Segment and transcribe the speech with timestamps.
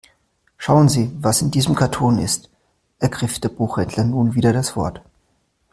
[0.57, 2.49] Schauen Sie, was in diesem Karton ist,
[2.97, 5.03] ergriff der Buchhändler nun wieder das Wort.